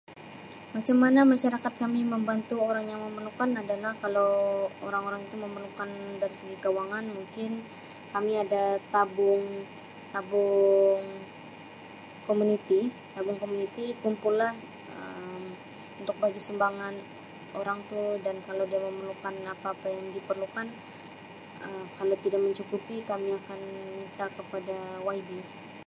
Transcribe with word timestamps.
Macam 0.75 0.97
mana 1.03 1.19
masyarakat 1.33 1.73
kami 1.83 2.01
membantu 2.13 2.55
orang 2.69 2.85
yang 2.91 3.01
memerlukan 3.05 3.49
adalah 3.61 3.91
kalau 4.03 4.31
orang-orang 4.87 5.21
itu 5.27 5.35
memerlukan 5.45 5.89
dari 6.21 6.35
segi 6.39 6.55
kewangan 6.63 7.05
mungkin 7.17 7.51
kami 8.13 8.33
ada 8.45 8.63
tabung 8.93 9.43
tabung 10.13 11.03
komuniti 12.27 12.81
tabung 13.15 13.37
komuniti 13.43 13.85
kumpul 14.03 14.33
lah 14.43 14.53
Um 14.97 15.41
untuk 16.01 16.15
bagi 16.23 16.41
sumbangan 16.45 16.95
orang 17.61 17.79
tu 17.91 18.01
dan 18.25 18.35
kalau 18.47 18.63
dia 18.71 18.79
memerlukan 18.87 19.35
apa-apa 19.53 19.85
yang 19.97 20.05
diperlukan 20.17 20.67
Um 21.65 21.83
kalau 21.97 22.15
tidak 22.25 22.41
mencukupi 22.45 22.95
kami 23.11 23.29
akan 23.39 23.59
minta 24.01 24.25
kepada 24.37 24.75
YB. 25.17 25.31